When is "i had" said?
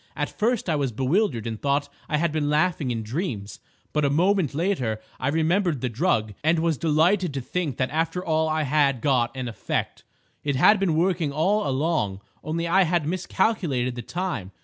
2.09-2.31, 8.49-8.99, 12.67-13.05